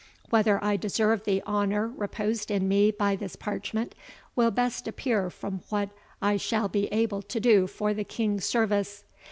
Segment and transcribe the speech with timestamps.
[0.31, 3.93] Whether I deserve the honour reposed in me by this parchment
[4.35, 5.91] will best appear from what
[6.23, 9.03] I shall be able to do for the King's service.